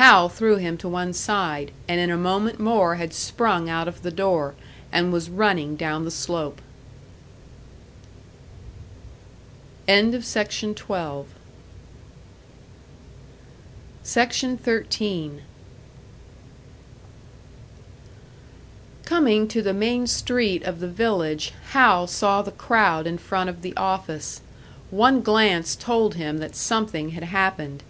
[0.00, 4.00] Hal threw him to one side, and in a moment more had sprung out of
[4.00, 4.54] the door,
[4.90, 6.62] and was running down the slope.
[9.86, 10.74] SECTION
[14.58, 15.42] 13.
[19.04, 23.60] Coming to the main street of the village, Hal saw the crowd in front of
[23.60, 24.40] the office.
[24.90, 27.82] One glance told him that something had happened.